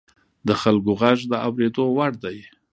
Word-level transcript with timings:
د 0.47 0.49
خلکو 0.61 0.91
غږ 1.01 1.19
د 1.31 1.33
اورېدو 1.45 1.83
وړ 1.97 2.11
دی 2.23 2.37